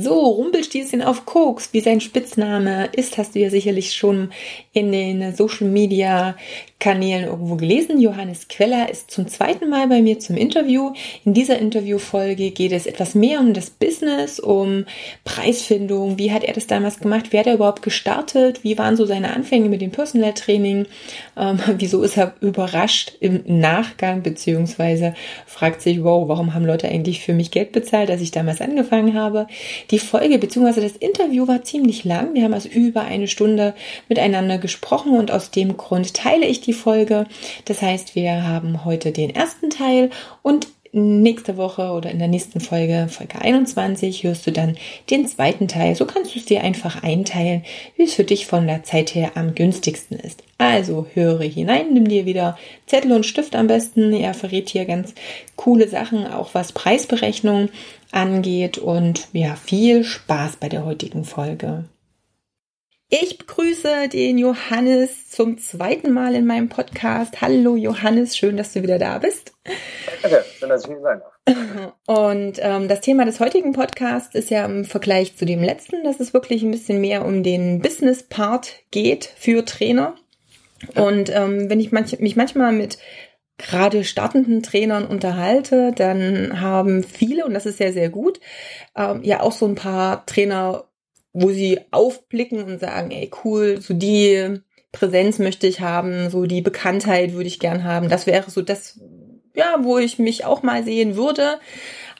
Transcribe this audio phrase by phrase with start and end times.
[0.00, 4.32] so, Rumpelstilzchen auf Koks, wie sein Spitzname ist, hast du ja sicherlich schon
[4.72, 6.34] in den Social Media
[6.82, 8.00] Kanälen irgendwo gelesen.
[8.00, 10.92] Johannes Queller ist zum zweiten Mal bei mir zum Interview.
[11.24, 14.86] In dieser Interviewfolge geht es etwas mehr um das Business, um
[15.22, 16.18] Preisfindung.
[16.18, 17.26] Wie hat er das damals gemacht?
[17.30, 18.64] Wer hat er überhaupt gestartet?
[18.64, 20.86] Wie waren so seine Anfänge mit dem Personal Training?
[21.36, 25.14] Ähm, wieso ist er überrascht im Nachgang, beziehungsweise
[25.46, 29.14] fragt sich, wow, warum haben Leute eigentlich für mich Geld bezahlt, als ich damals angefangen
[29.14, 29.46] habe?
[29.90, 30.80] Die Folge bzw.
[30.80, 32.34] das Interview war ziemlich lang.
[32.34, 33.74] Wir haben also über eine Stunde
[34.08, 37.26] miteinander gesprochen und aus dem Grund teile ich die Folge.
[37.64, 40.10] Das heißt, wir haben heute den ersten Teil
[40.42, 44.76] und nächste Woche oder in der nächsten Folge, Folge 21, hörst du dann
[45.10, 45.96] den zweiten Teil.
[45.96, 47.64] So kannst du es dir einfach einteilen,
[47.96, 50.42] wie es für dich von der Zeit her am günstigsten ist.
[50.58, 54.12] Also höre hinein, nimm dir wieder Zettel und Stift am besten.
[54.12, 55.14] Er verrät hier ganz
[55.56, 57.70] coole Sachen, auch was Preisberechnung
[58.10, 58.76] angeht.
[58.76, 61.84] Und ja, viel Spaß bei der heutigen Folge.
[63.14, 67.42] Ich begrüße den Johannes zum zweiten Mal in meinem Podcast.
[67.42, 69.52] Hallo Johannes, schön, dass du wieder da bist.
[70.22, 71.92] Danke, schön, dass ich hier sein darf.
[72.06, 76.20] Und ähm, das Thema des heutigen Podcasts ist ja im Vergleich zu dem letzten, dass
[76.20, 80.14] es wirklich ein bisschen mehr um den Business-Part geht für Trainer.
[80.94, 82.96] Und ähm, wenn ich manch, mich manchmal mit
[83.58, 88.40] gerade startenden Trainern unterhalte, dann haben viele, und das ist ja sehr gut,
[88.96, 90.86] ähm, ja auch so ein paar Trainer
[91.32, 94.60] wo sie aufblicken und sagen, ey, cool, so die
[94.92, 98.08] Präsenz möchte ich haben, so die Bekanntheit würde ich gern haben.
[98.08, 99.00] Das wäre so das,
[99.54, 101.58] ja, wo ich mich auch mal sehen würde.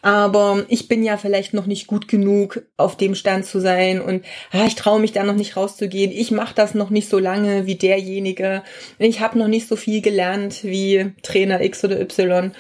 [0.05, 4.25] Aber ich bin ja vielleicht noch nicht gut genug, auf dem Stand zu sein und
[4.51, 6.11] ah, ich traue mich da noch nicht rauszugehen.
[6.11, 8.65] Ich mache das noch nicht so lange wie derjenige.
[8.99, 12.51] Ich habe noch nicht so viel gelernt wie Trainer X oder Y.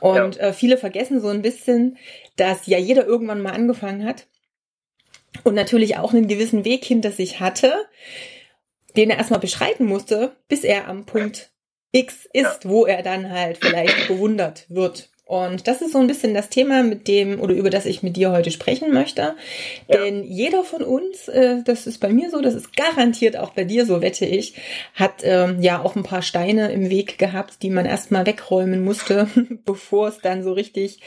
[0.00, 0.42] Und ja.
[0.42, 1.98] äh, viele vergessen so ein bisschen,
[2.34, 4.26] dass ja jeder irgendwann mal angefangen hat
[5.44, 7.74] und natürlich auch einen gewissen Weg hinter sich hatte,
[8.96, 11.50] den er erstmal beschreiten musste, bis er am Punkt
[11.92, 15.10] X ist, wo er dann halt vielleicht bewundert wird.
[15.28, 18.16] Und das ist so ein bisschen das Thema, mit dem oder über das ich mit
[18.16, 19.34] dir heute sprechen möchte.
[19.86, 19.98] Ja.
[19.98, 23.64] Denn jeder von uns, äh, das ist bei mir so, das ist garantiert auch bei
[23.64, 24.54] dir so, wette ich,
[24.94, 29.28] hat ähm, ja auch ein paar Steine im Weg gehabt, die man erstmal wegräumen musste,
[29.66, 31.00] bevor es dann so richtig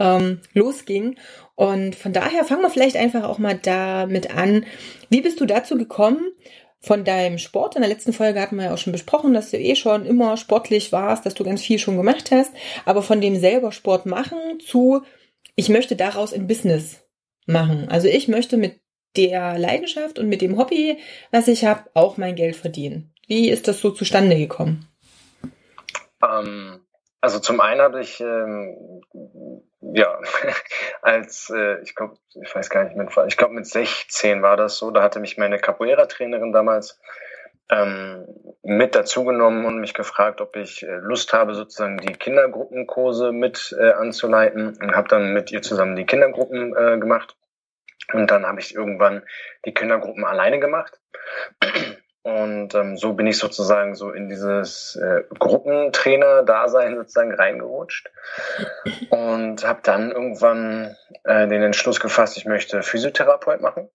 [0.00, 1.14] ähm, losging.
[1.60, 4.64] Und von daher fangen wir vielleicht einfach auch mal damit an.
[5.10, 6.32] Wie bist du dazu gekommen?
[6.80, 7.76] Von deinem Sport.
[7.76, 10.38] In der letzten Folge hatten wir ja auch schon besprochen, dass du eh schon immer
[10.38, 12.50] sportlich warst, dass du ganz viel schon gemacht hast.
[12.86, 15.02] Aber von dem selber Sport machen zu,
[15.54, 17.06] ich möchte daraus ein Business
[17.44, 17.90] machen.
[17.90, 18.80] Also ich möchte mit
[19.18, 20.96] der Leidenschaft und mit dem Hobby,
[21.30, 23.12] was ich habe, auch mein Geld verdienen.
[23.26, 24.88] Wie ist das so zustande gekommen?
[26.26, 26.80] Ähm,
[27.20, 29.02] also zum einen habe ich ähm,
[29.80, 30.20] ja
[31.02, 34.76] als äh, ich glaube ich weiß gar nicht mit ich glaube mit 16 war das
[34.76, 37.00] so da hatte mich meine Capoeira Trainerin damals
[37.70, 38.26] ähm,
[38.62, 43.92] mit dazugenommen und mich gefragt, ob ich äh, Lust habe, sozusagen die Kindergruppenkurse mit äh,
[43.92, 47.36] anzuleiten und habe dann mit ihr zusammen die Kindergruppen äh, gemacht.
[48.12, 49.22] Und dann habe ich irgendwann
[49.64, 51.00] die Kindergruppen alleine gemacht.
[52.22, 58.10] Und ähm, so bin ich sozusagen so in dieses äh, Gruppentrainer-Dasein sozusagen reingerutscht
[59.08, 63.88] und habe dann irgendwann äh, den Entschluss gefasst, ich möchte Physiotherapeut machen.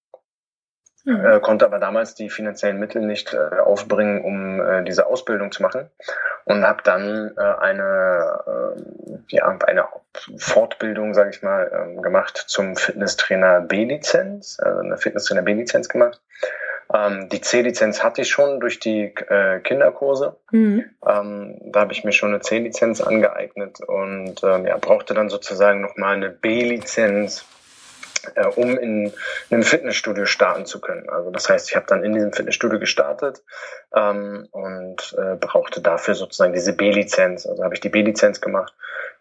[1.03, 1.23] Mhm.
[1.23, 5.61] Äh, konnte aber damals die finanziellen Mittel nicht äh, aufbringen, um äh, diese Ausbildung zu
[5.61, 5.91] machen
[6.45, 9.87] und habe dann äh, eine äh, ja eine
[10.37, 16.19] Fortbildung, sage ich mal, äh, gemacht zum Fitnesstrainer B-Lizenz, also eine Fitnesstrainer B-Lizenz gemacht
[16.93, 20.35] ähm, die C-Lizenz hatte ich schon durch die äh, Kinderkurse.
[20.51, 20.85] Mhm.
[21.05, 25.81] Ähm, da habe ich mir schon eine C-Lizenz angeeignet und ähm, ja, brauchte dann sozusagen
[25.81, 27.45] nochmal eine B-Lizenz,
[28.35, 29.13] äh, um in
[29.49, 31.09] einem Fitnessstudio starten zu können.
[31.09, 33.43] Also das heißt, ich habe dann in diesem Fitnessstudio gestartet
[33.95, 37.45] ähm, und äh, brauchte dafür sozusagen diese B-Lizenz.
[37.45, 38.73] Also habe ich die B-Lizenz gemacht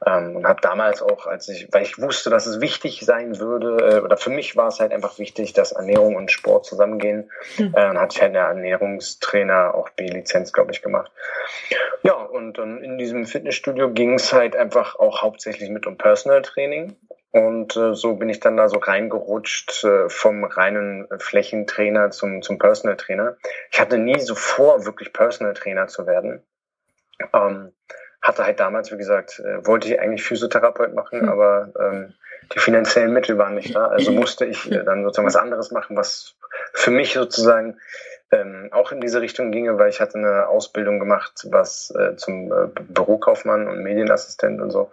[0.07, 3.97] ähm, und habe damals auch, als ich, weil ich wusste, dass es wichtig sein würde,
[3.97, 7.31] äh, oder für mich war es halt einfach wichtig, dass Ernährung und Sport zusammengehen.
[7.59, 7.67] Mhm.
[7.69, 11.11] Äh, dann hatte ich halt eine Ernährungstrainer, auch B-Lizenz, glaube ich, gemacht.
[12.03, 16.43] Ja, und dann in diesem Fitnessstudio ging es halt einfach auch hauptsächlich mit um Personal
[16.43, 16.97] Training.
[17.35, 22.61] Und äh, so bin ich dann da so reingerutscht äh, vom reinen Flächentrainer zum, zum
[22.61, 23.37] Personal Trainer.
[23.73, 26.45] Ich hatte nie so vor, wirklich Personal Trainer zu werden.
[27.33, 27.73] Ähm,
[28.23, 31.29] hatte halt damals, wie gesagt, äh, wollte ich eigentlich Physiotherapeut machen, mhm.
[31.29, 32.15] aber ähm,
[32.55, 33.89] die finanziellen Mittel waren nicht da.
[33.89, 36.37] Also musste ich äh, dann sozusagen was anderes machen, was
[36.73, 37.81] für mich sozusagen
[38.35, 42.53] ähm, auch in diese Richtung ginge, weil ich hatte eine Ausbildung gemacht, was äh, zum
[42.53, 44.91] äh, Bürokaufmann und Medienassistent und so.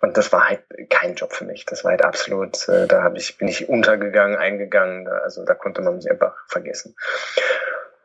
[0.00, 1.66] Und das war halt kein Job für mich.
[1.66, 5.04] Das war halt absolut, äh, da habe ich, bin ich untergegangen, eingegangen.
[5.04, 6.96] Da, also da konnte man mich einfach vergessen.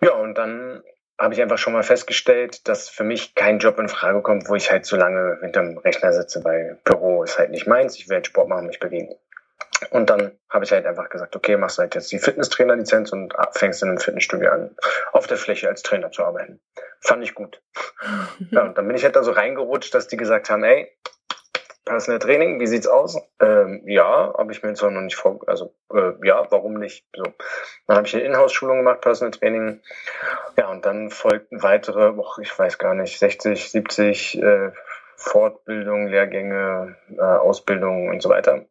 [0.01, 0.83] Ja, und dann
[1.19, 4.55] habe ich einfach schon mal festgestellt, dass für mich kein Job in Frage kommt, wo
[4.55, 7.97] ich halt so lange hinterm Rechner sitze, weil Büro ist halt nicht meins.
[7.97, 9.15] Ich will halt Sport machen, mich bewegen.
[9.91, 13.81] Und dann habe ich halt einfach gesagt, okay, machst halt jetzt die Fitnesstrainer-Lizenz und fängst
[13.83, 14.75] in einem Fitnessstudio an,
[15.11, 16.59] auf der Fläche als Trainer zu arbeiten.
[17.01, 17.61] Fand ich gut.
[18.51, 20.91] ja, und dann bin ich halt da so reingerutscht, dass die gesagt haben, ey,
[21.85, 23.17] Personal Training, wie sieht's aus?
[23.41, 27.05] Ähm, ja, habe ich mir jetzt noch nicht vor, also äh, ja, warum nicht?
[27.13, 27.23] So.
[27.87, 29.81] Dann habe ich eine Inhouse-Schulung gemacht, Personal Training.
[30.57, 34.71] Ja, und dann folgten weitere, boah, ich weiß gar nicht, 60, 70 äh,
[35.17, 38.65] Fortbildungen, Lehrgänge, äh, Ausbildungen und so weiter.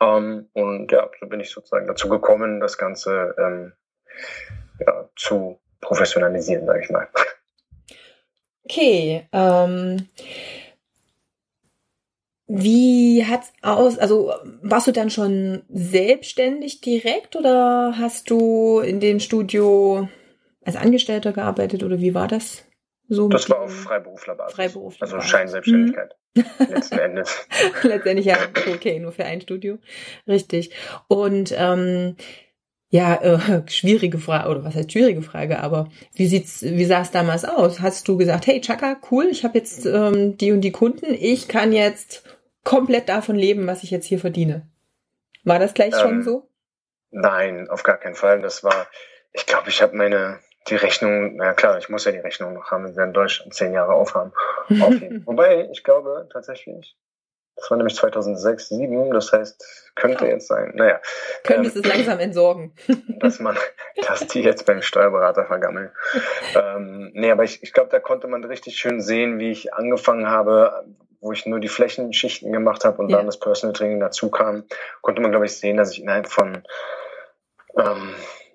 [0.00, 3.72] Ähm, und ja, so bin ich sozusagen dazu gekommen, das Ganze ähm,
[4.84, 7.08] ja, zu professionalisieren, sage ich mal.
[8.64, 9.28] Okay.
[9.32, 10.06] Ähm,
[12.46, 13.98] wie hat's aus?
[13.98, 14.32] Also
[14.62, 20.08] warst du dann schon selbstständig direkt oder hast du in dem Studio
[20.64, 22.64] als Angestellter gearbeitet oder wie war das?
[23.12, 24.54] So das war auf Freiberuflerbasis.
[24.54, 26.14] Freiberufler also Scheinselbstständigkeit.
[26.36, 26.44] Hm.
[26.70, 27.46] Letzten Endes.
[27.82, 28.36] Letztendlich ja,
[28.72, 29.78] okay, nur für ein Studio.
[30.28, 30.70] Richtig.
[31.08, 32.14] Und ähm,
[32.88, 37.10] ja, äh, schwierige Frage, oder was heißt schwierige Frage, aber wie sieht's, wie sah es
[37.10, 37.80] damals aus?
[37.80, 41.48] Hast du gesagt, hey Chaka, cool, ich habe jetzt ähm, die und die Kunden, ich
[41.48, 42.24] kann jetzt
[42.62, 44.68] komplett davon leben, was ich jetzt hier verdiene?
[45.42, 46.48] War das gleich ähm, schon so?
[47.10, 48.40] Nein, auf gar keinen Fall.
[48.40, 48.86] Das war,
[49.32, 52.70] ich glaube, ich habe meine die Rechnung, na klar, ich muss ja die Rechnung noch
[52.70, 54.32] haben, wenn wir in Deutschland zehn Jahre aufhaben.
[54.80, 55.22] Aufheben.
[55.26, 56.96] Wobei, ich glaube tatsächlich,
[57.56, 61.00] das war nämlich 2006, 2007, das heißt, könnte jetzt sein, naja.
[61.44, 62.74] Könntest ähm, es langsam entsorgen.
[63.20, 63.56] dass man,
[64.06, 65.90] dass die jetzt beim Steuerberater vergammeln.
[66.54, 70.28] ähm, nee, aber ich, ich glaube, da konnte man richtig schön sehen, wie ich angefangen
[70.28, 70.84] habe,
[71.20, 73.18] wo ich nur die Flächenschichten gemacht habe und ja.
[73.18, 74.64] dann das Personal Training dazu kam,
[75.02, 76.62] konnte man, glaube ich, sehen, dass ich innerhalb von
[77.76, 78.14] ähm,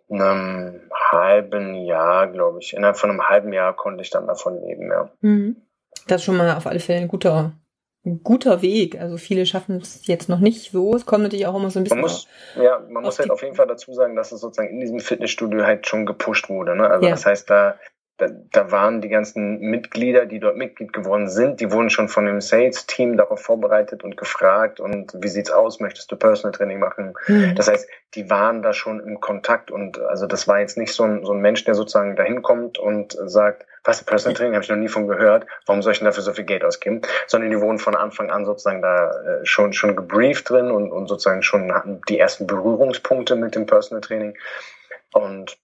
[0.10, 0.82] einem
[1.12, 2.74] halben Jahr, glaube ich.
[2.74, 5.10] Innerhalb von einem halben Jahr konnte ich dann davon leben, ja.
[5.22, 5.58] Mhm.
[6.08, 7.54] Das ist schon mal auf alle Fälle ein guter,
[8.06, 9.00] ein guter Weg.
[9.00, 10.94] Also viele schaffen es jetzt noch nicht so.
[10.94, 12.02] Es kommt natürlich auch immer so ein bisschen.
[12.02, 14.80] Man muss, ja, man muss halt auf jeden Fall dazu sagen, dass es sozusagen in
[14.80, 16.76] diesem Fitnessstudio halt schon gepusht wurde.
[16.76, 16.88] Ne?
[16.88, 17.12] Also ja.
[17.12, 17.80] das heißt, da
[18.18, 22.26] da, da waren die ganzen Mitglieder, die dort Mitglied geworden sind, die wurden schon von
[22.26, 27.14] dem Sales-Team darauf vorbereitet und gefragt und wie sieht's aus, möchtest du Personal Training machen?
[27.28, 27.56] Mhm.
[27.56, 31.04] Das heißt, die waren da schon im Kontakt und also das war jetzt nicht so
[31.04, 34.70] ein, so ein Mensch, der sozusagen dahin kommt und sagt, was, Personal Training habe ich
[34.70, 37.02] noch nie von gehört, warum soll ich denn dafür so viel Geld ausgeben?
[37.28, 41.08] Sondern die wurden von Anfang an sozusagen da äh, schon, schon gebrieft drin und, und
[41.08, 44.38] sozusagen schon hatten die ersten Berührungspunkte mit dem Personal Training
[45.12, 45.58] und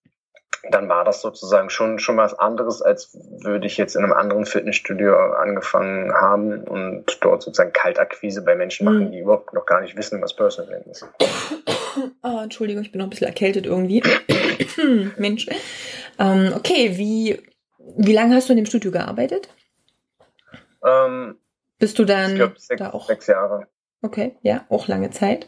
[0.69, 4.45] dann war das sozusagen schon, schon was anderes, als würde ich jetzt in einem anderen
[4.45, 9.11] Fitnessstudio angefangen haben und dort sozusagen Kaltakquise bei Menschen machen, mhm.
[9.11, 11.05] die überhaupt noch gar nicht wissen, was Personal Training ist.
[12.21, 14.03] Oh, Entschuldigung, ich bin noch ein bisschen erkältet irgendwie.
[15.17, 15.47] Mensch.
[16.19, 17.41] Ähm, okay, wie,
[17.97, 19.49] wie lange hast du in dem Studio gearbeitet?
[20.85, 21.37] Ähm,
[21.79, 23.07] Bist du dann ich glaub, sechs, da auch?
[23.07, 23.67] Sechs Jahre.
[24.03, 25.47] Okay, ja, auch lange Zeit.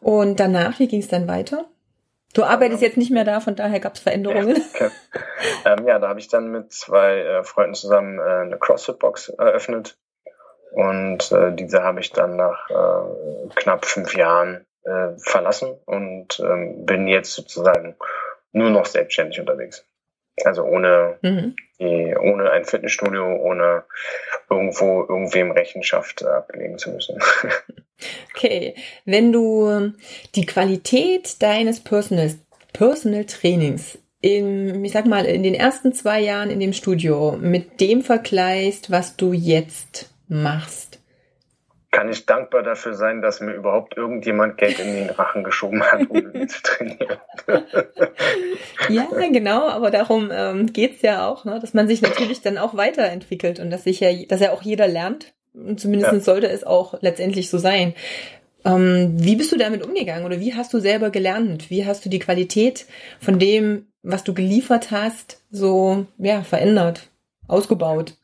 [0.00, 1.66] Und danach, wie ging es dann weiter?
[2.34, 4.56] Du arbeitest jetzt nicht mehr da, von daher gab es Veränderungen.
[4.78, 4.90] Ja, okay.
[5.64, 9.96] ähm, ja da habe ich dann mit zwei äh, Freunden zusammen äh, eine CrossFit-Box eröffnet.
[10.72, 16.84] Und äh, diese habe ich dann nach äh, knapp fünf Jahren äh, verlassen und ähm,
[16.84, 17.96] bin jetzt sozusagen
[18.50, 19.86] nur noch selbstständig unterwegs.
[20.44, 21.54] Also ohne, mhm.
[21.78, 23.84] die, ohne ein Fitnessstudio, ohne
[24.50, 27.18] irgendwo irgendwem Rechenschaft ablegen zu müssen.
[28.34, 28.74] Okay,
[29.04, 29.92] wenn du
[30.34, 32.34] die Qualität deines Personal,
[32.72, 37.80] Personal Trainings in, ich sag mal, in den ersten zwei Jahren in dem Studio mit
[37.80, 40.98] dem vergleichst, was du jetzt machst,
[41.94, 46.10] kann ich dankbar dafür sein, dass mir überhaupt irgendjemand Geld in den Rachen geschoben hat,
[46.10, 47.18] um zu trainieren.
[48.88, 51.60] ja, genau, aber darum ähm, geht's ja auch, ne?
[51.60, 54.88] dass man sich natürlich dann auch weiterentwickelt und dass sich ja, dass ja auch jeder
[54.88, 55.34] lernt.
[55.54, 56.18] Und zumindest ja.
[56.18, 57.94] sollte es auch letztendlich so sein.
[58.64, 61.70] Ähm, wie bist du damit umgegangen oder wie hast du selber gelernt?
[61.70, 62.86] Wie hast du die Qualität
[63.20, 67.08] von dem, was du geliefert hast, so ja, verändert,
[67.46, 68.14] ausgebaut?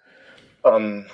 [0.65, 1.07] Ähm,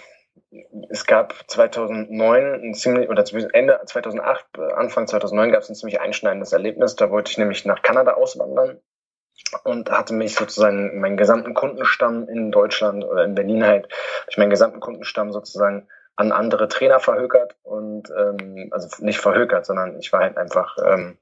[0.88, 6.52] es gab 2009 ein ziemlich, oder Ende 2008, Anfang 2009 gab es ein ziemlich einschneidendes
[6.52, 6.96] Erlebnis.
[6.96, 8.80] Da wollte ich nämlich nach Kanada auswandern
[9.64, 13.88] und hatte mich sozusagen meinen gesamten Kundenstamm in Deutschland oder in Berlin halt,
[14.28, 19.98] ich meinen gesamten Kundenstamm sozusagen an andere Trainer verhökert und ähm, also nicht verhökert, sondern
[19.98, 21.18] ich war halt einfach ähm,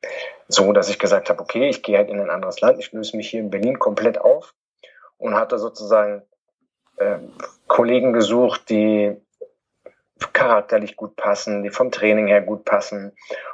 [0.46, 3.16] so, dass ich gesagt habe, okay, ich gehe halt in ein anderes Land, ich löse
[3.16, 4.54] mich hier in Berlin komplett auf
[5.18, 6.22] und hatte sozusagen
[6.96, 7.18] äh,
[7.66, 9.16] Kollegen gesucht, die
[10.32, 13.12] charakterlich gut passen, die vom Training her gut passen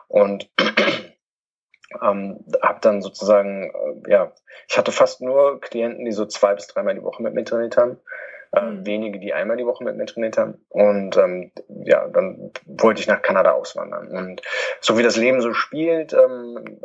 [0.09, 0.51] und
[2.03, 3.71] ähm, habe dann sozusagen,
[4.07, 4.33] äh, ja,
[4.69, 7.77] ich hatte fast nur Klienten, die so zwei bis dreimal die Woche mit mir trainiert
[7.77, 7.99] haben.
[8.53, 10.55] Äh, wenige, die einmal die Woche mit mir trainiert haben.
[10.71, 11.53] Und ähm,
[11.85, 14.09] ja, dann wollte ich nach Kanada auswandern.
[14.09, 14.43] Und
[14.81, 16.81] so wie das Leben so spielt, ähm,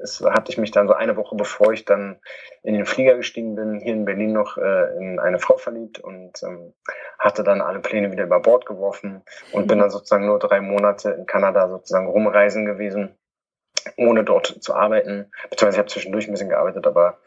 [0.00, 2.20] es hatte ich mich dann so eine Woche, bevor ich dann
[2.62, 6.40] in den Flieger gestiegen bin, hier in Berlin noch äh, in eine Frau verliebt und
[6.44, 6.72] ähm,
[7.18, 9.66] hatte dann alle Pläne wieder über Bord geworfen und mhm.
[9.66, 13.16] bin dann sozusagen nur drei Monate in Kanada sozusagen rumreisen gewesen
[13.96, 15.32] ohne dort zu arbeiten.
[15.50, 17.18] Beziehungsweise ich habe zwischendurch ein bisschen gearbeitet, aber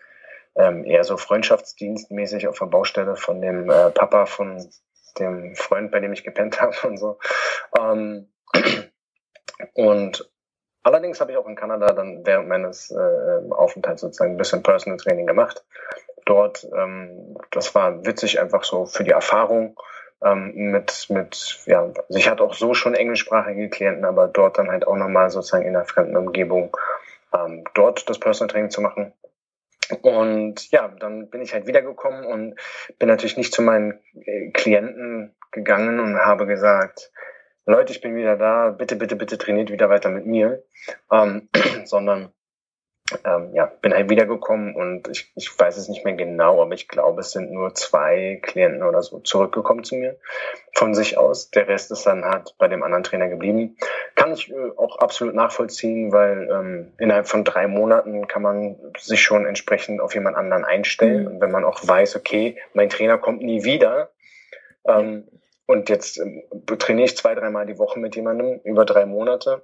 [0.55, 4.69] ähm, eher so freundschaftsdienstmäßig auf der Baustelle von dem äh, Papa von
[5.19, 7.19] dem Freund, bei dem ich gepennt habe und so.
[7.77, 8.31] Ähm,
[9.73, 10.29] und
[10.83, 14.97] allerdings habe ich auch in Kanada dann während meines äh, Aufenthalts sozusagen ein bisschen Personal
[14.97, 15.63] Training gemacht.
[16.25, 19.79] Dort, ähm, das war witzig einfach so für die Erfahrung
[20.23, 24.69] ähm, mit, mit, ja, also ich hatte auch so schon englischsprachige Klienten, aber dort dann
[24.69, 26.75] halt auch nochmal sozusagen in einer fremden Umgebung
[27.33, 29.13] ähm, dort das Personal Training zu machen.
[30.01, 32.55] Und ja, dann bin ich halt wiedergekommen und
[32.99, 37.11] bin natürlich nicht zu meinen äh, Klienten gegangen und habe gesagt,
[37.65, 40.63] Leute, ich bin wieder da, bitte, bitte, bitte trainiert wieder weiter mit mir,
[41.11, 41.49] ähm,
[41.85, 42.33] sondern
[43.25, 46.87] ähm, ja, bin halt wiedergekommen und ich, ich weiß es nicht mehr genau, aber ich
[46.87, 50.17] glaube, es sind nur zwei Klienten oder so zurückgekommen zu mir
[50.73, 51.51] von sich aus.
[51.51, 53.77] Der Rest ist dann halt bei dem anderen Trainer geblieben.
[54.31, 59.21] Kann ich äh, auch absolut nachvollziehen, weil ähm, innerhalb von drei Monaten kann man sich
[59.21, 61.23] schon entsprechend auf jemand anderen einstellen.
[61.23, 61.27] Mhm.
[61.27, 64.11] Und wenn man auch weiß, okay, mein Trainer kommt nie wieder,
[64.85, 65.27] ähm,
[65.65, 66.43] und jetzt äh,
[66.77, 69.63] trainiere ich zwei, dreimal die Woche mit jemandem über drei Monate,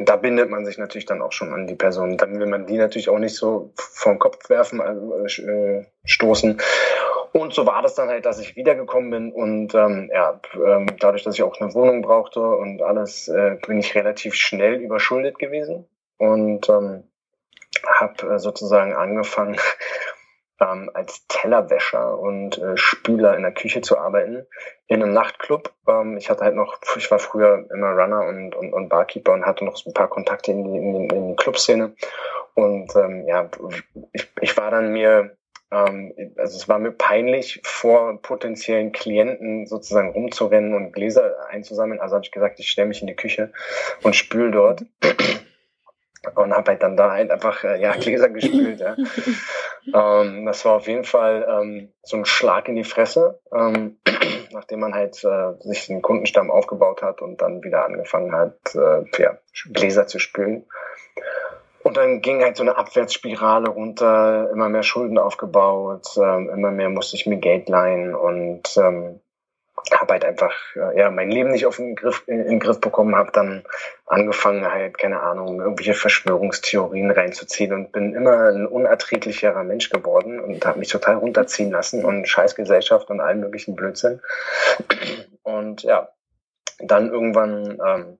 [0.00, 2.16] da bindet man sich natürlich dann auch schon an die Person.
[2.16, 6.60] Dann will man die natürlich auch nicht so vom Kopf werfen, also, äh, stoßen.
[7.36, 11.24] Und so war das dann halt, dass ich wiedergekommen bin und ähm, ja, ähm, dadurch,
[11.24, 15.84] dass ich auch eine Wohnung brauchte und alles, äh, bin ich relativ schnell überschuldet gewesen
[16.16, 17.02] und ähm,
[17.88, 19.56] habe äh, sozusagen angefangen,
[20.60, 24.46] ähm, als Tellerwäscher und äh, Spüler in der Küche zu arbeiten
[24.86, 25.72] in einem Nachtclub.
[25.88, 29.44] Ähm, ich hatte halt noch, ich war früher immer Runner und, und, und Barkeeper und
[29.44, 31.96] hatte noch so ein paar Kontakte in die, in die, in die Clubszene.
[32.54, 33.50] Und ähm, ja,
[34.12, 35.36] ich, ich war dann mir
[35.74, 42.00] also es war mir peinlich, vor potenziellen Klienten sozusagen rumzurennen und Gläser einzusammeln.
[42.00, 43.52] Also habe ich gesagt, ich stelle mich in die Küche
[44.02, 44.84] und spül dort
[46.34, 48.80] und habe halt dann da halt einfach äh, ja Gläser gespült.
[48.80, 48.96] Ja.
[50.22, 53.98] ähm, das war auf jeden Fall ähm, so ein Schlag in die Fresse, ähm,
[54.52, 59.04] nachdem man halt äh, sich einen Kundenstamm aufgebaut hat und dann wieder angefangen hat, äh,
[59.22, 59.38] ja,
[59.72, 60.66] Gläser zu spülen.
[61.94, 66.88] Und dann ging halt so eine Abwärtsspirale runter, immer mehr Schulden aufgebaut, ähm, immer mehr
[66.88, 69.20] musste ich mir Geld leihen und ähm,
[69.92, 72.80] habe halt einfach äh, ja mein Leben nicht auf den Griff in, in den Griff
[72.80, 73.62] bekommen, habe dann
[74.06, 80.66] angefangen halt keine Ahnung irgendwelche Verschwörungstheorien reinzuziehen und bin immer ein unerträglicherer Mensch geworden und
[80.66, 84.20] habe mich total runterziehen lassen und Scheißgesellschaft und allen möglichen Blödsinn.
[85.44, 86.08] Und ja
[86.80, 88.18] dann irgendwann ähm,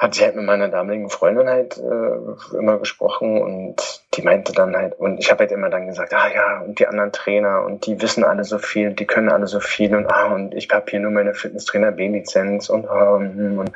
[0.00, 4.74] hat sie halt mit meiner damaligen Freundin halt äh, immer gesprochen und die meinte dann
[4.74, 7.84] halt, und ich habe halt immer dann gesagt, ah ja, und die anderen Trainer und
[7.84, 10.90] die wissen alle so viel, die können alle so viel und ah, und ich habe
[10.90, 13.72] hier nur meine Fitnesstrainer B-Lizenz und, ah, und, und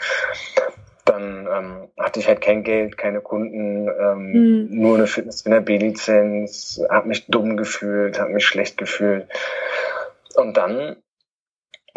[1.05, 4.69] dann ähm, hatte ich halt kein Geld, keine Kunden, ähm, mhm.
[4.71, 9.29] nur eine Fitnesstrainer B-Lizenz, habe mich dumm gefühlt, habe mich schlecht gefühlt.
[10.37, 10.97] Und dann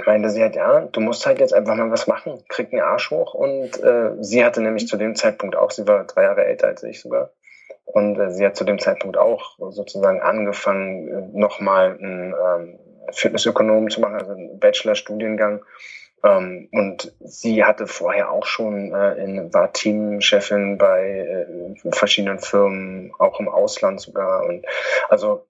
[0.05, 3.11] meinte sie halt, ja, du musst halt jetzt einfach mal was machen, krieg einen Arsch
[3.11, 3.33] hoch.
[3.33, 6.83] Und äh, sie hatte nämlich zu dem Zeitpunkt auch, sie war drei Jahre älter als
[6.83, 7.31] ich sogar.
[7.85, 12.79] Und äh, sie hat zu dem Zeitpunkt auch sozusagen angefangen, äh, nochmal einen ähm,
[13.11, 15.63] Fitnessökonom zu machen, also einen Bachelorstudiengang.
[16.23, 21.45] Ähm, und sie hatte vorher auch schon, äh, in, war Teamchefin bei
[21.85, 24.45] äh, verschiedenen Firmen, auch im Ausland sogar.
[24.45, 24.65] Und
[25.09, 25.45] also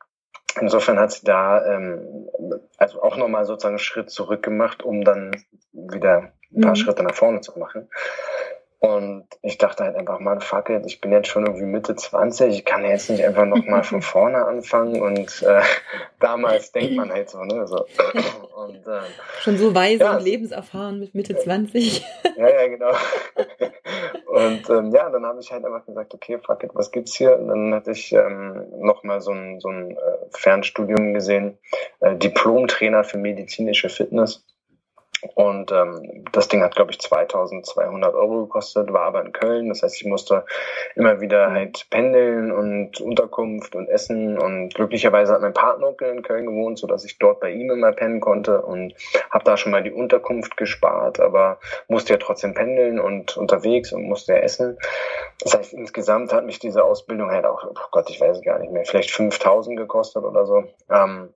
[0.61, 2.29] Insofern hat sie da ähm,
[2.77, 5.31] also auch nochmal sozusagen einen Schritt zurück gemacht, um dann
[5.71, 6.75] wieder ein paar mhm.
[6.75, 7.89] Schritte nach vorne zu machen.
[8.79, 12.53] Und ich dachte halt einfach mal, fuck it, ich bin jetzt schon irgendwie Mitte 20,
[12.53, 15.61] ich kann jetzt nicht einfach nochmal von vorne anfangen und äh,
[16.19, 17.65] damals denkt man halt so, ne?
[17.65, 17.85] So.
[18.55, 18.99] Und, äh,
[19.41, 20.17] schon so weise ja.
[20.17, 22.03] und lebenserfahren mit Mitte 20.
[22.37, 22.91] ja, ja, genau.
[24.25, 27.37] Und ähm, ja, dann habe ich halt einfach gesagt, okay, fuck it, was gibt's hier?
[27.37, 31.57] Und dann hatte ich ähm, nochmal so ein, so ein äh, Fernstudium gesehen,
[31.99, 34.45] äh, Diplom-Trainer für medizinische Fitness.
[35.33, 39.69] Und ähm, das Ding hat, glaube ich, 2200 Euro gekostet, war aber in Köln.
[39.69, 40.45] Das heißt, ich musste
[40.95, 44.37] immer wieder halt pendeln und Unterkunft und Essen.
[44.37, 48.19] Und glücklicherweise hat mein Partner in Köln gewohnt, sodass ich dort bei ihm immer pennen
[48.19, 48.93] konnte und
[49.31, 54.03] habe da schon mal die Unterkunft gespart, aber musste ja trotzdem pendeln und unterwegs und
[54.03, 54.77] musste ja essen.
[55.41, 58.71] Das heißt, insgesamt hat mich diese Ausbildung halt auch, oh Gott, ich weiß gar nicht
[58.71, 61.33] mehr, vielleicht 5000 gekostet oder so, ähm,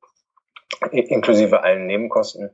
[0.91, 2.51] inklusive allen Nebenkosten.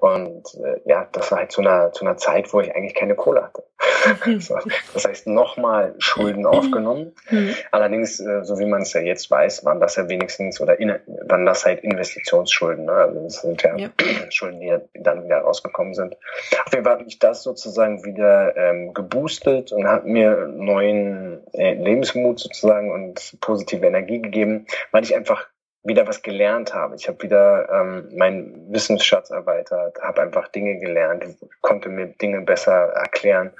[0.00, 3.14] Und äh, ja, das war halt zu einer, zu einer Zeit, wo ich eigentlich keine
[3.14, 3.64] Kohle hatte.
[4.40, 4.58] so,
[4.94, 7.12] das heißt, nochmal Schulden aufgenommen.
[7.28, 7.54] Mhm.
[7.70, 10.94] Allerdings, äh, so wie man es ja jetzt weiß, waren das ja wenigstens oder in,
[11.26, 12.86] waren das halt Investitionsschulden.
[12.86, 12.92] Ne?
[12.92, 13.90] Also das sind ja, ja.
[14.30, 16.16] Schulden, die dann wieder rausgekommen sind.
[16.64, 21.74] Auf jeden Fall hat mich das sozusagen wieder ähm, geboostet und hat mir neuen äh,
[21.74, 25.46] Lebensmut sozusagen und positive Energie gegeben, weil ich einfach
[25.82, 26.94] wieder was gelernt habe.
[26.96, 31.24] Ich habe wieder ähm, meinen Wissensschatz erweitert, habe einfach Dinge gelernt,
[31.62, 33.52] konnte mir Dinge besser erklären.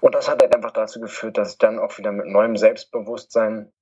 [0.00, 3.72] Und das hat halt einfach dazu geführt, dass ich dann auch wieder mit neuem Selbstbewusstsein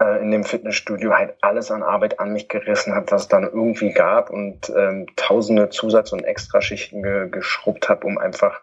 [0.00, 3.42] äh, in dem Fitnessstudio halt alles an Arbeit an mich gerissen habe, was es dann
[3.42, 8.60] irgendwie gab und ähm, tausende Zusatz- und Extraschichten ge geschrubbt habe, um einfach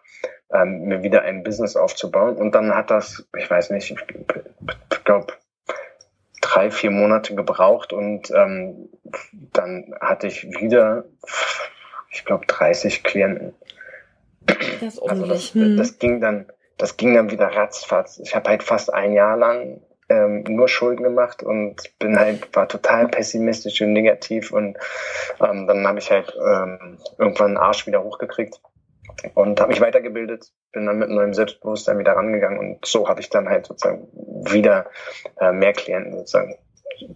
[0.52, 2.36] ähm, mir wieder ein Business aufzubauen.
[2.36, 5.34] Und dann hat das, ich weiß nicht, ich glaube,
[6.50, 8.88] drei, vier Monate gebraucht und ähm,
[9.52, 11.04] dann hatte ich wieder,
[12.10, 13.54] ich glaube, 30 Klienten.
[14.80, 15.76] Das ist also das, hm.
[15.76, 18.18] das ging dann, das ging dann wieder ratzfatz.
[18.22, 22.68] Ich habe halt fast ein Jahr lang ähm, nur Schulden gemacht und bin halt, war
[22.68, 24.76] total pessimistisch und negativ und
[25.40, 28.60] ähm, dann habe ich halt ähm, irgendwann einen Arsch wieder hochgekriegt
[29.34, 33.30] und habe mich weitergebildet, bin dann mit neuem Selbstbewusstsein wieder rangegangen und so habe ich
[33.30, 34.08] dann halt sozusagen
[34.50, 34.90] wieder
[35.38, 36.56] äh, mehr Klienten sozusagen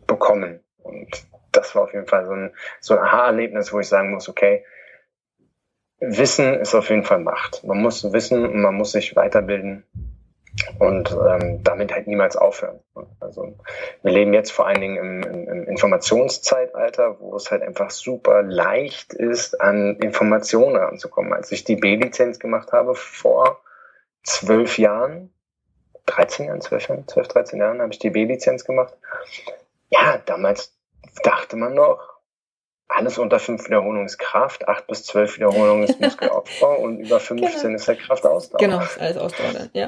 [0.07, 0.61] bekommen.
[0.83, 4.29] Und das war auf jeden Fall so ein, so ein Aha-Erlebnis, wo ich sagen muss,
[4.29, 4.65] okay,
[6.01, 7.65] Wissen ist auf jeden Fall Macht.
[7.65, 9.85] Man muss wissen und man muss sich weiterbilden
[10.79, 12.81] und ähm, damit halt niemals aufhören.
[13.21, 13.55] Also
[14.03, 18.43] wir leben jetzt vor allen Dingen im, im, im Informationszeitalter, wo es halt einfach super
[18.43, 21.33] leicht ist, an Informationen ranzukommen.
[21.33, 23.61] Als ich die B-Lizenz gemacht habe vor
[24.23, 25.33] zwölf Jahren,
[26.07, 28.95] 13 Jahren, 12, Jahren, 12 13 Jahren habe ich die B-Lizenz gemacht.
[29.91, 30.77] Ja, damals
[31.23, 32.15] dachte man noch,
[32.89, 37.63] alles unter fünf Wiederholungen ist Kraft, acht bis zwölf Wiederholungen ist Muskelaufbau und über 15
[37.63, 37.75] genau.
[37.75, 38.59] ist halt Kraftausdauer.
[38.59, 39.87] Genau, ist alles Ausdauer, ja.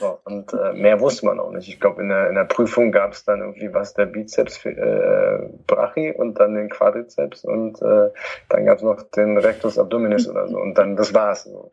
[0.00, 1.68] So, und äh, mehr wusste man auch nicht.
[1.68, 5.38] Ich glaube, in der, in der Prüfung gab es dann irgendwie was, der Bizeps äh,
[5.66, 8.10] Brachi und dann den Quadrizeps und äh,
[8.50, 11.44] dann gab es noch den Rectus Abdominis oder so und dann, das war's.
[11.44, 11.70] So.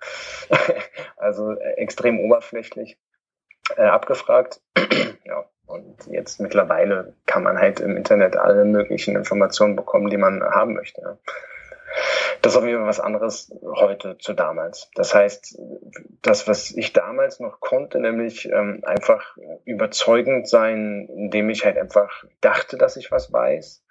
[1.17, 2.97] also äh, extrem oberflächlich
[3.75, 4.61] äh, abgefragt.
[5.25, 5.45] ja.
[5.67, 10.75] Und jetzt mittlerweile kann man halt im Internet alle möglichen Informationen bekommen, die man haben
[10.75, 11.17] möchte.
[12.41, 14.89] Das ist auf jeden Fall was anderes heute zu damals.
[14.95, 15.59] Das heißt,
[16.21, 22.23] das, was ich damals noch konnte, nämlich ähm, einfach überzeugend sein, indem ich halt einfach
[22.41, 23.83] dachte, dass ich was weiß,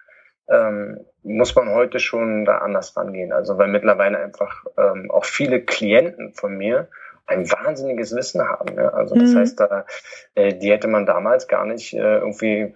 [0.49, 3.33] ähm, muss man heute schon da anders rangehen.
[3.33, 6.88] Also weil mittlerweile einfach ähm, auch viele Klienten von mir
[7.27, 8.75] ein wahnsinniges Wissen haben.
[8.75, 8.93] Ne?
[8.93, 9.38] Also das mhm.
[9.38, 9.87] heißt, da,
[10.35, 12.75] äh, die hätte man damals gar nicht äh, irgendwie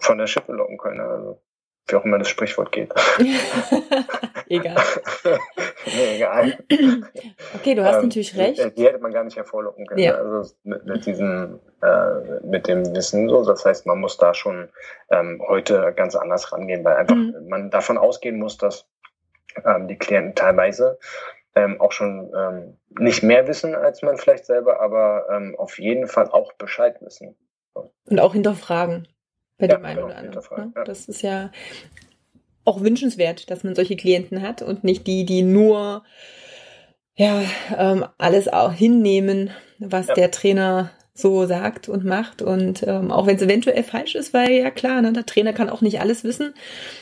[0.00, 1.00] von der Schippe locken können.
[1.00, 1.40] Also,
[1.86, 2.92] wie auch immer das Sprichwort geht.
[4.48, 4.76] egal.
[5.86, 6.58] nee, egal.
[7.54, 8.64] Okay, du hast ähm, natürlich recht.
[8.64, 10.00] Die, die, hätte man gar nicht hervorlocken können.
[10.00, 10.14] Ja.
[10.14, 13.44] Also mit, mit diesem, äh, mit dem Wissen so.
[13.44, 14.70] Das heißt, man muss da schon
[15.10, 17.48] ähm, heute ganz anders rangehen, weil einfach mhm.
[17.48, 18.86] man davon ausgehen muss, dass
[19.64, 20.98] ähm, die Klienten teilweise
[21.54, 26.08] ähm, auch schon ähm, nicht mehr wissen als man vielleicht selber, aber ähm, auf jeden
[26.08, 27.36] Fall auch Bescheid wissen.
[27.74, 27.92] So.
[28.06, 29.06] Und auch hinterfragen
[29.58, 30.72] bei ja, dem einen oder anderen.
[30.74, 30.84] Ne?
[30.84, 31.50] Das ist ja
[32.64, 36.04] auch wünschenswert, dass man solche Klienten hat und nicht die, die nur
[37.16, 37.42] ja
[37.76, 40.14] ähm, alles auch hinnehmen, was ja.
[40.14, 42.42] der Trainer so sagt und macht.
[42.42, 45.70] Und ähm, auch wenn es eventuell falsch ist, weil ja klar, ne, der Trainer kann
[45.70, 46.54] auch nicht alles wissen.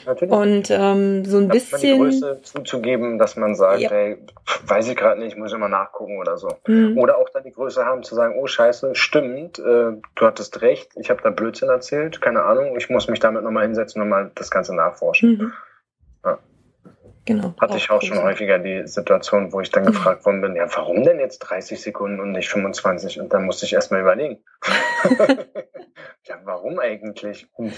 [0.05, 0.35] Natürlich.
[0.35, 1.99] Und ähm, so ein das bisschen.
[1.99, 3.91] Man die Größe zuzugeben, dass man sagt, ja.
[3.91, 4.19] hey,
[4.67, 6.49] weiß ich gerade nicht, muss ich mal nachgucken oder so.
[6.67, 6.99] Mhm.
[6.99, 10.91] Oder auch dann die Größe haben zu sagen, oh scheiße, stimmt, äh, du hattest recht,
[10.97, 14.31] ich habe da Blödsinn erzählt, keine Ahnung, ich muss mich damit nochmal hinsetzen und mal
[14.35, 15.39] das Ganze nachforschen.
[15.39, 15.53] Mhm.
[17.25, 17.55] Genau.
[17.61, 21.05] Hatte ich auch schon häufiger die Situation, wo ich dann gefragt worden bin, ja, warum
[21.05, 23.21] denn jetzt 30 Sekunden und nicht 25?
[23.21, 24.39] Und dann musste ich erstmal überlegen.
[26.25, 27.47] ja, warum eigentlich?
[27.57, 27.73] Hm,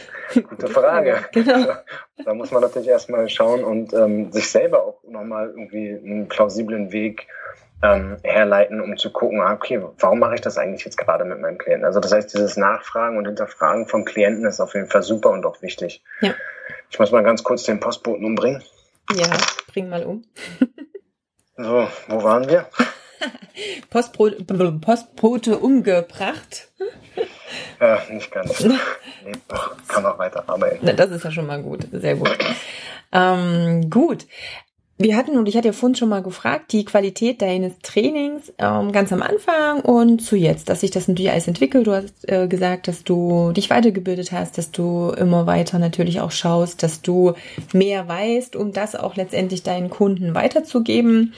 [0.48, 1.24] gute Frage.
[1.32, 1.74] Genau.
[2.24, 6.92] Da muss man natürlich erstmal schauen und ähm, sich selber auch nochmal irgendwie einen plausiblen
[6.92, 7.26] Weg
[7.82, 11.40] ähm, herleiten, um zu gucken, ah, okay, warum mache ich das eigentlich jetzt gerade mit
[11.40, 11.84] meinem Klienten?
[11.84, 15.44] Also das heißt, dieses Nachfragen und Hinterfragen vom Klienten ist auf jeden Fall super und
[15.44, 16.02] auch wichtig.
[16.20, 16.32] Ja.
[16.88, 18.62] Ich muss mal ganz kurz den Postboten umbringen.
[19.12, 19.36] Ja,
[19.72, 20.24] bring mal um.
[21.56, 22.68] so, wo waren wir?
[23.90, 24.30] Postbro
[24.80, 26.68] Postbote umgebracht.
[27.80, 28.60] Ja, nicht ganz.
[28.60, 30.80] nee, doch, kann auch weiterarbeiten.
[30.82, 32.36] Na, das ist ja schon mal gut, sehr gut.
[33.12, 34.26] Ähm, gut.
[34.96, 38.92] Wir hatten, und ich hatte ja vorhin schon mal gefragt, die Qualität deines Trainings ähm,
[38.92, 41.88] ganz am Anfang und zu jetzt, dass sich das natürlich alles entwickelt.
[41.88, 46.30] Du hast äh, gesagt, dass du dich weitergebildet hast, dass du immer weiter natürlich auch
[46.30, 47.32] schaust, dass du
[47.72, 51.34] mehr weißt, um das auch letztendlich deinen Kunden weiterzugeben.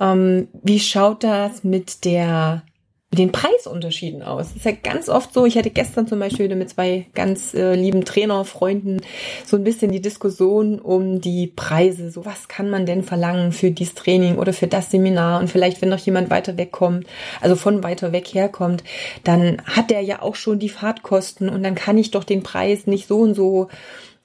[0.00, 2.62] Ähm, wie schaut das mit der
[3.10, 4.48] mit den Preisunterschieden aus.
[4.48, 5.46] Das ist ja ganz oft so.
[5.46, 9.00] Ich hatte gestern zum Beispiel mit zwei ganz äh, lieben Trainerfreunden
[9.46, 12.10] so ein bisschen die Diskussion um die Preise.
[12.10, 15.40] So was kann man denn verlangen für dieses Training oder für das Seminar?
[15.40, 17.06] Und vielleicht, wenn noch jemand weiter wegkommt,
[17.40, 18.84] also von weiter weg herkommt,
[19.24, 22.86] dann hat der ja auch schon die Fahrtkosten und dann kann ich doch den Preis
[22.86, 23.68] nicht so und so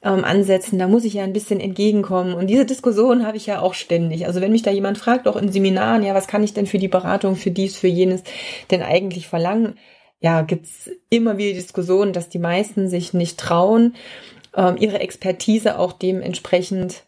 [0.04, 0.80] ähm, ansetzen.
[0.80, 2.34] Da muss ich ja ein bisschen entgegenkommen.
[2.34, 4.28] Und diese Diskussion habe ich ja auch ständig.
[4.28, 6.78] Also wenn mich da jemand fragt, auch in Seminaren, ja, was kann ich denn für
[6.78, 8.24] die Beratung, für dies, für jenes
[8.72, 9.76] denn eigentlich verlangen?
[10.20, 13.96] Ja, gibt's immer wieder Diskussionen, dass die meisten sich nicht trauen,
[14.56, 17.04] ähm, ihre Expertise auch dementsprechend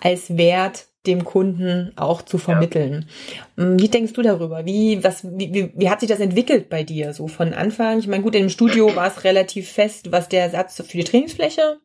[0.00, 3.06] als Wert dem Kunden auch zu vermitteln.
[3.56, 3.64] Ja.
[3.64, 4.64] Ähm, wie denkst du darüber?
[4.64, 7.98] Wie, was, wie, wie, wie hat sich das entwickelt bei dir so von Anfang?
[7.98, 11.78] Ich meine, gut, im Studio war es relativ fest, was der Satz für die Trainingsfläche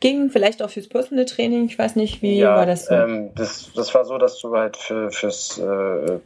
[0.00, 1.66] ging, vielleicht auch fürs Personal Training.
[1.66, 2.94] Ich weiß nicht, wie ja, war das so?
[2.94, 6.18] Ähm, das, das war so, dass du halt für, fürs äh,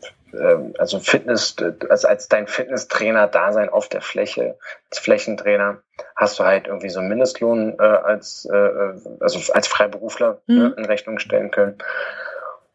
[0.79, 1.57] also Fitness,
[1.89, 4.59] also als dein Fitnesstrainer da sein auf der Fläche,
[4.91, 5.83] als Flächentrainer,
[6.15, 10.63] hast du halt irgendwie so einen Mindestlohn äh, als, äh, also als Freiberufler ne, mhm.
[10.63, 11.79] ne, in Rechnung stellen können.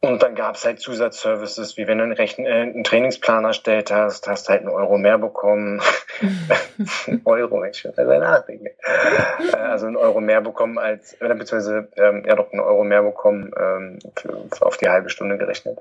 [0.04, 3.90] Und dann gab es halt Zusatzservices, wie wenn du einen, Rechen, äh, einen Trainingsplan erstellt
[3.90, 5.82] hast, hast halt einen Euro mehr bekommen.
[7.24, 8.52] Euro, ich will also.
[8.52, 13.02] Äh, also einen Euro mehr bekommen als, oder beziehungsweise ähm, ja doch einen Euro mehr
[13.02, 15.80] bekommen ähm, für auf die halbe Stunde gerechnet.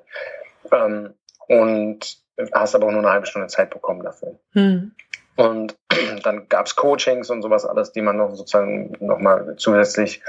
[0.70, 1.14] Ähm,
[1.52, 2.16] und
[2.54, 4.38] hast aber auch nur eine halbe Stunde Zeit bekommen dafür.
[4.52, 4.92] Hm.
[5.36, 5.76] Und
[6.24, 10.22] dann gab's Coachings und sowas alles, die man noch sozusagen nochmal zusätzlich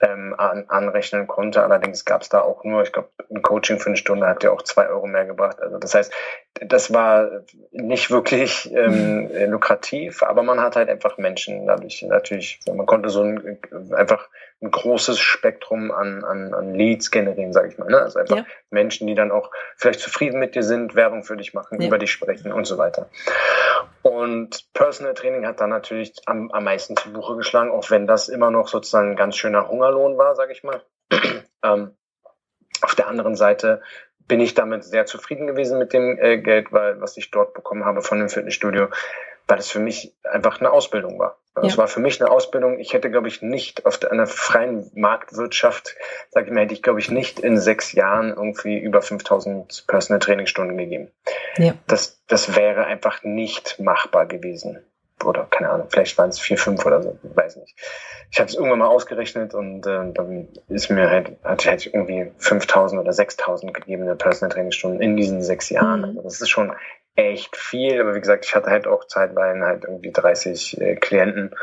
[0.00, 1.62] ähm, an, anrechnen konnte.
[1.62, 4.50] Allerdings gab es da auch nur, ich glaube, ein Coaching für eine Stunde hat ja
[4.50, 5.60] auch zwei Euro mehr gebracht.
[5.60, 6.12] Also das heißt,
[6.66, 7.42] das war
[7.72, 13.22] nicht wirklich ähm, lukrativ, aber man hat halt einfach Menschen dadurch natürlich, man konnte so
[13.22, 13.58] ein,
[13.92, 14.28] einfach
[14.60, 17.88] ein großes Spektrum an, an, an Leads generieren, sage ich mal.
[17.88, 18.00] Ne?
[18.00, 18.46] Also einfach ja.
[18.70, 21.86] Menschen, die dann auch vielleicht zufrieden mit dir sind, Werbung für dich machen, ja.
[21.86, 23.08] über dich sprechen und so weiter.
[24.02, 28.28] Und Personal Training hat dann natürlich am, am meisten zu Buche geschlagen, auch wenn das
[28.28, 30.82] immer noch sozusagen ein ganz schöner Hungerlohn war, sage ich mal.
[31.62, 31.94] ähm,
[32.80, 33.82] auf der anderen Seite
[34.28, 37.84] bin ich damit sehr zufrieden gewesen mit dem äh, Geld, weil was ich dort bekommen
[37.84, 38.88] habe von dem Fitnessstudio,
[39.46, 41.38] weil es für mich einfach eine Ausbildung war.
[41.62, 41.78] Es ja.
[41.78, 42.78] war für mich eine Ausbildung.
[42.78, 45.96] Ich hätte, glaube ich, nicht auf einer freien Marktwirtschaft,
[46.30, 50.20] sage ich mal, hätte ich, glaube ich, nicht in sechs Jahren irgendwie über 5000 Personal
[50.20, 51.10] Trainingstunden gegeben.
[51.56, 51.74] Ja.
[51.86, 54.78] Das, das wäre einfach nicht machbar gewesen.
[55.24, 57.74] Oder keine Ahnung, vielleicht waren es vier, fünf oder so, weiß nicht.
[58.30, 61.86] Ich habe es irgendwann mal ausgerechnet und äh, dann ist mir halt, hatte ich halt
[61.86, 66.00] irgendwie 5000 oder 6000 gegebene Personal Trainingstunden in diesen sechs Jahren.
[66.00, 66.06] Mhm.
[66.06, 66.72] Also das ist schon
[67.18, 71.54] echt viel, aber wie gesagt, ich hatte halt auch zeitweise halt irgendwie 30 äh, Klienten,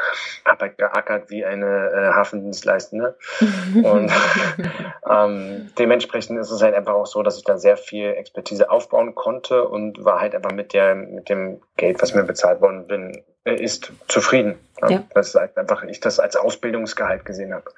[0.43, 3.17] habe halt geackert wie eine äh, Hafendienstleistende
[3.83, 4.11] und
[5.09, 9.15] ähm, dementsprechend ist es halt einfach auch so, dass ich da sehr viel Expertise aufbauen
[9.15, 13.23] konnte und war halt einfach mit der mit dem Geld, was mir bezahlt worden bin,
[13.45, 14.59] äh, ist zufrieden.
[14.81, 14.89] Ja.
[14.89, 15.03] ja.
[15.13, 17.71] Dass halt einfach ich das als Ausbildungsgehalt gesehen habe.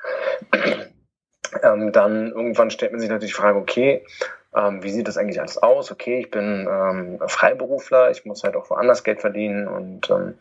[1.62, 4.04] ähm, dann irgendwann stellt man sich natürlich die Frage, okay,
[4.56, 5.92] ähm, wie sieht das eigentlich alles aus?
[5.92, 10.36] Okay, ich bin ähm, Freiberufler, ich muss halt auch woanders Geld verdienen und ähm,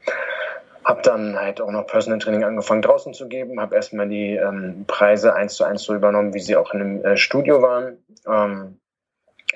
[0.85, 4.85] habe dann halt auch noch Personal Training angefangen draußen zu geben, habe erstmal die ähm,
[4.87, 7.99] Preise eins zu eins so übernommen, wie sie auch in einem äh, Studio waren.
[8.27, 8.79] Ähm,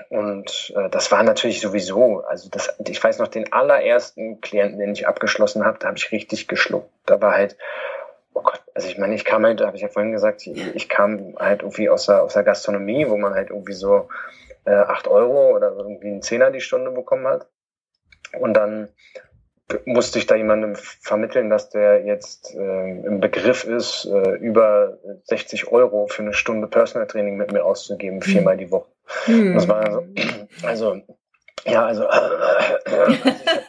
[0.08, 4.92] und äh, das war natürlich sowieso, also das, ich weiß noch, den allerersten Klienten, den
[4.92, 6.90] ich abgeschlossen habe, da habe ich richtig geschluckt.
[7.06, 7.56] Da war halt,
[8.34, 10.88] oh Gott, also ich meine, ich kam halt, habe ich ja vorhin gesagt, ich, ich
[10.88, 14.09] kam halt irgendwie aus der, aus der Gastronomie, wo man halt irgendwie so
[14.64, 17.48] äh, 8 Euro oder irgendwie einen Zehner die Stunde bekommen hat.
[18.38, 18.88] Und dann
[19.85, 25.68] musste ich da jemandem vermitteln, dass der jetzt äh, im Begriff ist, äh, über 60
[25.68, 28.90] Euro für eine Stunde Personal Training mit mir auszugeben, viermal die Woche.
[29.26, 29.54] Mhm.
[29.54, 30.06] Das war also,
[30.62, 31.02] also
[31.64, 33.12] Ja, also, äh, also,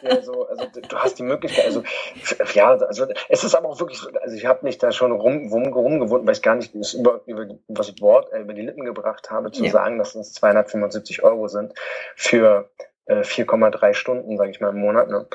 [0.02, 1.82] ja so, also du hast die Möglichkeit, also
[2.54, 5.48] ja, also es ist aber auch wirklich so, also ich habe mich da schon rum,
[5.52, 9.30] rum, rumgewunden, weil ich gar nicht über, über das Wort äh, über die Lippen gebracht
[9.30, 9.70] habe, zu ja.
[9.70, 11.74] sagen, dass es 275 Euro sind
[12.16, 12.70] für
[13.06, 15.08] äh, 4,3 Stunden, sage ich mal, im Monat.
[15.08, 15.26] Ne?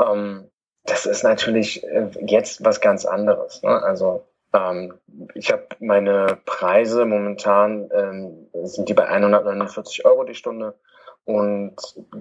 [0.00, 0.50] Ähm,
[0.84, 3.62] das ist natürlich äh, jetzt was ganz anderes.
[3.62, 3.70] Ne?
[3.82, 4.94] Also ähm,
[5.34, 10.74] ich habe meine Preise momentan ähm, sind die bei 149 Euro die Stunde
[11.24, 11.76] und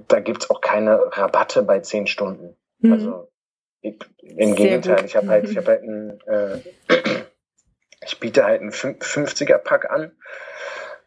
[0.08, 2.56] da gibt's auch keine Rabatte bei 10 Stunden.
[2.80, 2.94] Mhm.
[2.94, 3.30] Also
[3.82, 5.06] ich, im Sehr Gegenteil, gut.
[5.06, 6.60] ich habe halt, ich habe halt ein, äh,
[8.06, 10.12] ich biete halt einen 50er Pack an.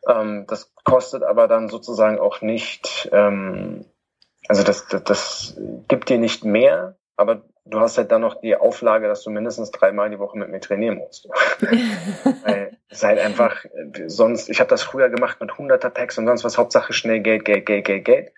[0.07, 3.87] Ähm, das kostet aber dann sozusagen auch nicht, ähm,
[4.49, 5.57] also das, das, das
[5.89, 9.71] gibt dir nicht mehr, aber du hast halt dann noch die Auflage, dass du mindestens
[9.71, 11.29] dreimal die Woche mit mir trainieren musst.
[12.45, 13.65] Weil es halt einfach,
[14.07, 17.45] sonst, ich habe das früher gemacht mit hunderter Packs und sonst was, Hauptsache schnell Geld,
[17.45, 18.33] Geld, Geld, Geld, Geld.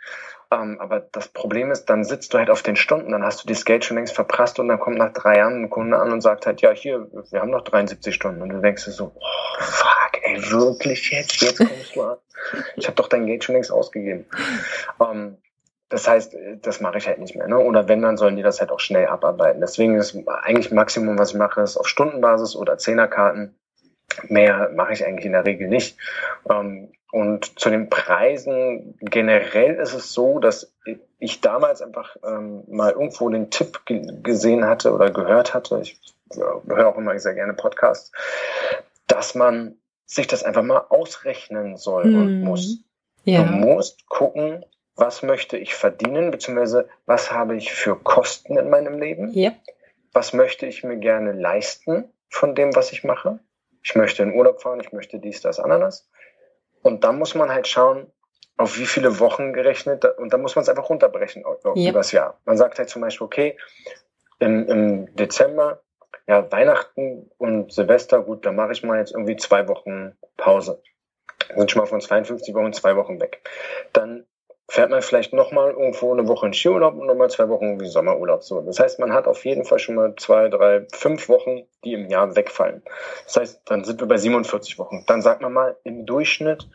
[0.50, 3.44] Um, ähm, aber das Problem ist, dann sitzt du halt auf den Stunden, dann hast
[3.44, 6.10] du das Geld schon längst verprasst und dann kommt nach drei Jahren ein Kunde an
[6.10, 8.40] und sagt halt, ja, hier, wir haben noch 73 Stunden.
[8.40, 11.42] Und du denkst dir so, oh, fuck, ey, wirklich jetzt?
[11.42, 12.16] Jetzt kommst du an?
[12.76, 14.24] Ich habe doch dein Geld schon längst ausgegeben.
[14.96, 15.36] Um, ähm,
[15.88, 17.48] das heißt, das mache ich halt nicht mehr.
[17.48, 17.58] Ne?
[17.58, 19.60] Oder wenn, dann sollen die das halt auch schnell abarbeiten.
[19.60, 23.54] Deswegen ist eigentlich Maximum, was ich mache, ist auf Stundenbasis oder Zehnerkarten.
[24.24, 25.96] Mehr mache ich eigentlich in der Regel nicht.
[26.50, 30.74] Ähm, und zu den Preisen generell ist es so, dass
[31.18, 35.80] ich damals einfach ähm, mal irgendwo den Tipp gesehen hatte oder gehört hatte.
[35.80, 35.98] Ich
[36.34, 38.12] höre auch immer sehr gerne Podcasts,
[39.06, 42.20] dass man sich das einfach mal ausrechnen soll hm.
[42.20, 42.84] und muss.
[43.24, 43.42] Ja.
[43.42, 44.64] Du musst gucken,
[44.98, 49.30] was möchte ich verdienen, beziehungsweise was habe ich für Kosten in meinem Leben?
[49.32, 49.52] Ja.
[50.12, 53.38] Was möchte ich mir gerne leisten von dem, was ich mache?
[53.82, 56.10] Ich möchte in Urlaub fahren, ich möchte dies, das, Ananas.
[56.82, 58.10] Und dann muss man halt schauen,
[58.56, 61.44] auf wie viele Wochen gerechnet, und dann muss man es einfach runterbrechen
[61.76, 61.90] ja.
[61.90, 62.40] übers Jahr.
[62.44, 63.56] Man sagt halt zum Beispiel, okay,
[64.40, 65.80] im, im Dezember,
[66.26, 70.82] ja, Weihnachten und Silvester, gut, da mache ich mal jetzt irgendwie zwei Wochen Pause.
[71.48, 73.48] Dann sind schon mal von 52 Wochen zwei Wochen weg.
[73.92, 74.26] Dann
[74.70, 78.44] fährt man vielleicht nochmal irgendwo eine Woche in Skiurlaub und nochmal zwei Wochen irgendwie Sommerurlaub.
[78.44, 78.60] So.
[78.60, 82.10] Das heißt, man hat auf jeden Fall schon mal zwei, drei, fünf Wochen, die im
[82.10, 82.82] Jahr wegfallen.
[83.24, 85.04] Das heißt, dann sind wir bei 47 Wochen.
[85.06, 86.68] Dann sagt man mal im Durchschnitt,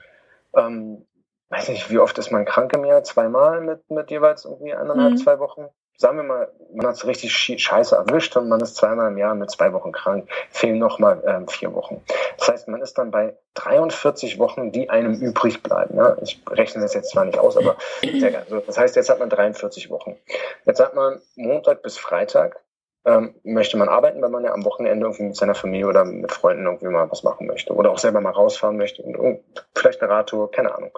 [0.56, 1.06] ähm,
[1.50, 3.04] weiß nicht, wie oft ist man krank im Jahr?
[3.04, 5.18] Zweimal mit, mit jeweils irgendwie eineinhalb, mhm.
[5.18, 5.68] zwei Wochen?
[5.98, 9.36] Sagen wir mal, man hat es richtig scheiße erwischt und man ist zweimal im Jahr
[9.36, 12.04] mit zwei Wochen krank, fehlen nochmal ähm, vier Wochen.
[12.38, 15.98] Das heißt, man ist dann bei 43 Wochen, die einem übrig bleiben.
[15.98, 16.18] Ja?
[16.22, 19.90] Ich rechne das jetzt zwar nicht aus, aber also, das heißt, jetzt hat man 43
[19.90, 20.18] Wochen.
[20.66, 22.60] Jetzt hat man Montag bis Freitag,
[23.06, 26.32] ähm, möchte man arbeiten, weil man ja am Wochenende irgendwie mit seiner Familie oder mit
[26.32, 29.42] Freunden irgendwie mal was machen möchte oder auch selber mal rausfahren möchte und
[29.76, 30.98] vielleicht eine Radtour, keine Ahnung.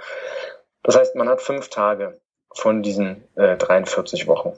[0.83, 2.19] Das heißt, man hat fünf Tage
[2.53, 4.53] von diesen äh, 43 Wochen.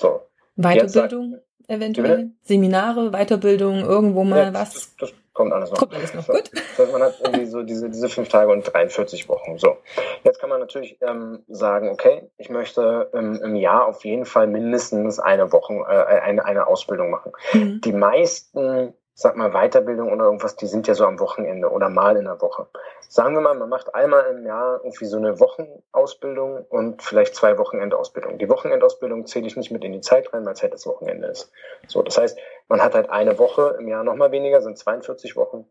[0.00, 0.22] So.
[0.56, 2.30] Weiterbildung sagt, eventuell?
[2.42, 4.72] Seminare, Weiterbildung, irgendwo mal ja, was?
[4.74, 5.78] Das, das, kommt alles noch.
[5.78, 6.50] Kommt alles noch, so, gut.
[6.52, 9.58] Das heißt, man hat irgendwie so diese, diese fünf Tage und 43 Wochen.
[9.58, 9.76] So.
[10.24, 14.46] Jetzt kann man natürlich ähm, sagen, okay, ich möchte ähm, im Jahr auf jeden Fall
[14.46, 17.32] mindestens eine Woche, äh, eine, eine Ausbildung machen.
[17.52, 17.80] Mhm.
[17.82, 22.16] Die meisten sag mal, Weiterbildung oder irgendwas, die sind ja so am Wochenende oder mal
[22.16, 22.68] in der Woche.
[23.06, 27.58] Sagen wir mal, man macht einmal im Jahr irgendwie so eine Wochenausbildung und vielleicht zwei
[27.58, 28.38] Wochenendausbildungen.
[28.38, 31.28] Die Wochenendausbildung zähle ich nicht mit in die Zeit rein, weil es halt das Wochenende
[31.28, 31.52] ist.
[31.86, 35.66] So, das heißt, man hat halt eine Woche im Jahr nochmal weniger, sind 42 Wochen.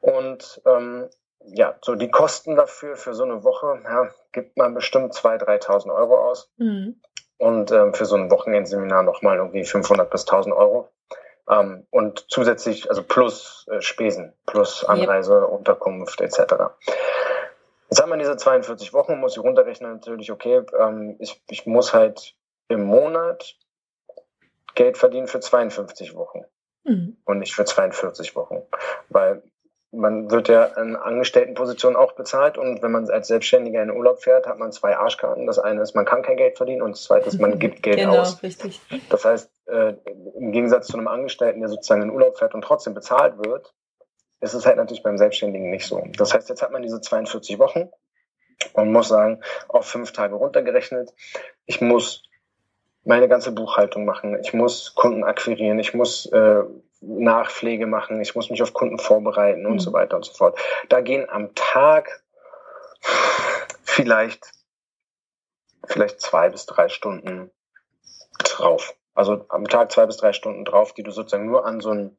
[0.00, 1.08] Und ähm,
[1.46, 5.92] ja, so die Kosten dafür, für so eine Woche, ja, gibt man bestimmt 2.000, 3.000
[5.92, 6.52] Euro aus.
[6.56, 7.00] Mhm.
[7.36, 10.92] Und ähm, für so ein Wochenendseminar nochmal irgendwie 500 bis 1.000 Euro.
[11.50, 15.50] Ähm, und zusätzlich, also plus äh, Spesen, plus Anreise, yep.
[15.50, 16.38] Unterkunft etc.
[17.90, 21.92] Jetzt haben wir diese 42 Wochen, muss ich runterrechnen natürlich, okay, ähm, ich, ich muss
[21.92, 22.36] halt
[22.68, 23.56] im Monat
[24.76, 26.44] Geld verdienen für 52 Wochen
[26.84, 27.16] mhm.
[27.24, 28.62] und nicht für 42 Wochen.
[29.08, 29.42] Weil
[29.92, 34.22] man wird ja in Angestelltenpositionen auch bezahlt und wenn man als Selbstständiger in den Urlaub
[34.22, 35.46] fährt, hat man zwei Arschkarten.
[35.46, 37.98] Das eine ist, man kann kein Geld verdienen und das zweite ist, man gibt Geld
[37.98, 38.42] genau, aus.
[38.42, 38.80] Richtig.
[39.08, 39.94] Das heißt, äh,
[40.38, 43.74] im Gegensatz zu einem Angestellten, der sozusagen in den Urlaub fährt und trotzdem bezahlt wird,
[44.40, 46.02] ist es halt natürlich beim Selbstständigen nicht so.
[46.16, 47.90] Das heißt, jetzt hat man diese 42 Wochen
[48.74, 51.12] und muss sagen, auf fünf Tage runtergerechnet,
[51.66, 52.22] ich muss
[53.04, 56.62] meine ganze Buchhaltung machen, ich muss Kunden akquirieren, ich muss äh,
[57.00, 59.78] Nachpflege machen, ich muss mich auf Kunden vorbereiten und mhm.
[59.78, 60.58] so weiter und so fort.
[60.88, 62.22] Da gehen am Tag
[63.82, 64.52] vielleicht,
[65.86, 67.50] vielleicht zwei bis drei Stunden
[68.38, 68.94] drauf.
[69.14, 72.18] Also am Tag zwei bis drei Stunden drauf, die du sozusagen nur an so ein,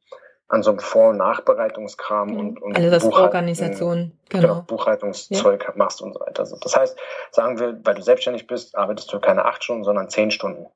[0.52, 2.38] an so einem Vor- und Nachbereitungskram mhm.
[2.38, 4.42] und, und also das Organisation, genau.
[4.42, 5.72] genau Buchhaltungszeug ja.
[5.76, 6.40] machst und so weiter.
[6.40, 6.98] Also das heißt,
[7.30, 10.66] sagen wir, weil du selbstständig bist, arbeitest du keine acht Stunden, sondern zehn Stunden.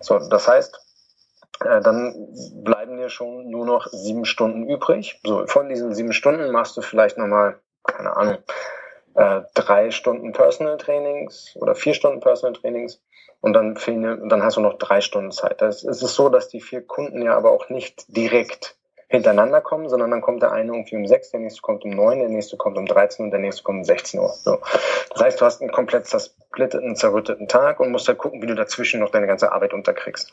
[0.00, 0.80] So, das heißt,
[1.64, 5.20] äh, dann bleiben dir schon nur noch sieben Stunden übrig.
[5.24, 8.38] So, von diesen sieben Stunden machst du vielleicht nochmal, keine Ahnung,
[9.14, 13.00] äh, drei Stunden Personal Trainings oder vier Stunden Personal Trainings
[13.40, 15.60] und dann, fehlen, dann hast du noch drei Stunden Zeit.
[15.60, 18.76] Das ist es so, dass die vier Kunden ja aber auch nicht direkt
[19.12, 22.20] hintereinander kommen, sondern dann kommt der eine irgendwie um sechs, der nächste kommt um neun,
[22.20, 24.30] der nächste kommt um 13 und der nächste kommt um 16 Uhr.
[24.30, 24.58] So.
[25.10, 28.54] Das heißt, du hast einen komplett zersplitteten, zerrütteten Tag und musst halt gucken, wie du
[28.54, 30.32] dazwischen noch deine ganze Arbeit unterkriegst.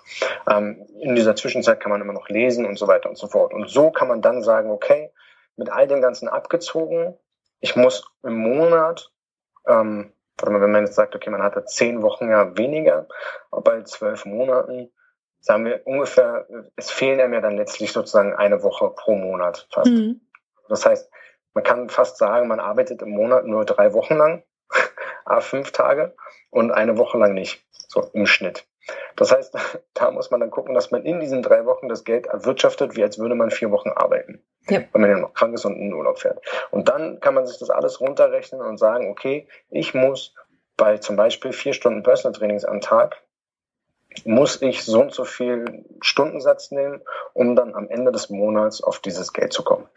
[0.49, 3.53] Ähm, in dieser Zwischenzeit kann man immer noch lesen und so weiter und so fort.
[3.53, 5.11] Und so kann man dann sagen, okay,
[5.57, 7.17] mit all dem Ganzen abgezogen,
[7.59, 9.11] ich muss im Monat,
[9.67, 13.07] ähm, warte mal, wenn man jetzt sagt, okay, man hatte zehn Wochen ja weniger,
[13.51, 14.91] bei zwölf Monaten,
[15.41, 19.91] sagen wir ungefähr, es fehlen einem ja dann letztlich sozusagen eine Woche pro Monat fast.
[19.91, 20.21] Mhm.
[20.67, 21.09] Das heißt,
[21.53, 24.43] man kann fast sagen, man arbeitet im Monat nur drei Wochen lang,
[25.39, 26.15] fünf Tage
[26.49, 28.68] und eine Woche lang nicht, so im Schnitt.
[29.15, 29.55] Das heißt,
[29.93, 33.03] da muss man dann gucken, dass man in diesen drei Wochen das Geld erwirtschaftet, wie
[33.03, 34.41] als würde man vier Wochen arbeiten.
[34.69, 34.81] Ja.
[34.91, 36.39] Wenn man ja noch krank ist und in den Urlaub fährt.
[36.71, 40.33] Und dann kann man sich das alles runterrechnen und sagen, okay, ich muss
[40.77, 43.21] bei zum Beispiel vier Stunden Personal Trainings am Tag
[44.25, 47.01] muss ich so und so viel Stundensatz nehmen,
[47.33, 49.87] um dann am Ende des Monats auf dieses Geld zu kommen.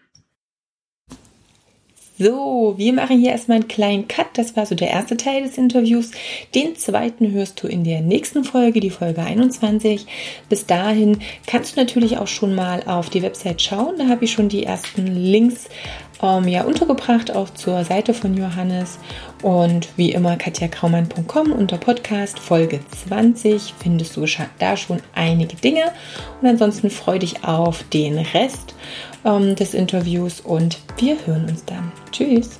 [2.23, 4.27] So, wir machen hier erstmal einen kleinen Cut.
[4.35, 6.13] Das war so der erste Teil des Interviews.
[6.55, 10.07] Den zweiten hörst du in der nächsten Folge, die Folge 21.
[10.49, 13.97] Bis dahin kannst du natürlich auch schon mal auf die Website schauen.
[13.99, 15.69] Da habe ich schon die ersten Links
[16.23, 19.01] ähm, ja untergebracht, auch zur Seite von Johannes.
[19.43, 24.25] Und wie immer katjakraumann.com unter Podcast Folge 20 findest du
[24.61, 25.91] da schon einige Dinge.
[26.41, 28.75] Und ansonsten freue dich auf den Rest
[29.25, 31.93] ähm, des Interviews und wir hören uns dann.
[32.11, 32.59] Tschüss.